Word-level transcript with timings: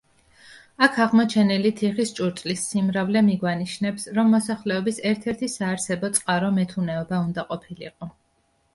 აქ 0.85 0.95
აღმოჩენილი 1.03 1.71
თიხის 1.81 2.13
ჭურჭლის 2.21 2.65
სიმრავლე 2.71 3.23
მიგვანიშნებს, 3.29 4.09
რომ 4.17 4.35
მოსახლეობის 4.39 5.01
ერთ-ერთი 5.13 5.53
საარსებო 5.61 6.15
წყარო 6.19 6.53
მეთუნეობა 6.61 7.25
უნდა 7.31 7.51
ყოფილიყო. 7.55 8.15